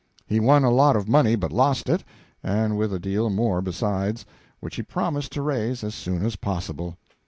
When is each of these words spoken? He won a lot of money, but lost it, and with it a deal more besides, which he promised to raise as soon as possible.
He 0.25 0.39
won 0.39 0.63
a 0.63 0.71
lot 0.71 0.95
of 0.95 1.07
money, 1.07 1.35
but 1.35 1.51
lost 1.51 1.87
it, 1.87 2.03
and 2.43 2.75
with 2.75 2.91
it 2.91 2.95
a 2.95 2.99
deal 2.99 3.29
more 3.29 3.61
besides, 3.61 4.25
which 4.59 4.77
he 4.77 4.81
promised 4.81 5.31
to 5.33 5.43
raise 5.43 5.83
as 5.83 5.93
soon 5.93 6.25
as 6.25 6.35
possible. 6.35 6.97